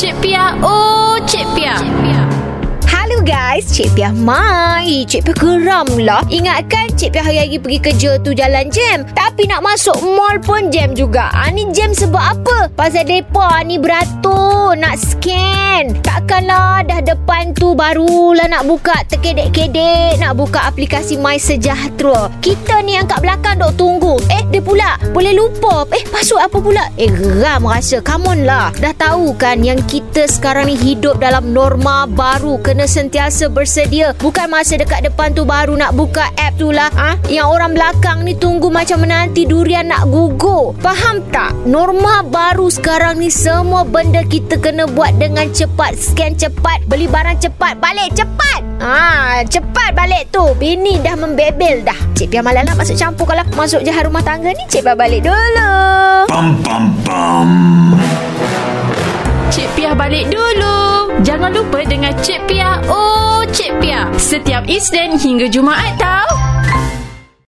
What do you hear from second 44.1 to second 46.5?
kita kena buat dengan cepat. Scan